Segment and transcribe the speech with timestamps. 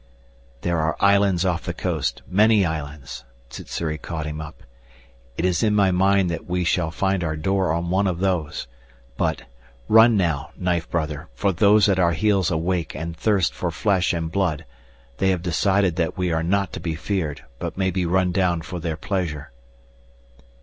[0.61, 4.63] "There are islands off the coast many islands" Sssuri caught him up.
[5.37, 8.65] "It is in my mind that we shall find our door on one of those.
[9.15, 9.43] But
[9.87, 14.31] run now, knife brother, for those at our heels awake and thirst for flesh and
[14.31, 14.65] blood.
[15.17, 18.63] They have decided that we are not to be feared but may be run down
[18.63, 19.51] for their pleasure."